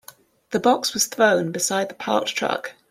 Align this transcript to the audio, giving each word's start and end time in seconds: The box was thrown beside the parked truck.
The 0.49 0.59
box 0.59 0.95
was 0.95 1.05
thrown 1.05 1.51
beside 1.51 1.89
the 1.89 1.93
parked 1.93 2.35
truck. 2.35 2.73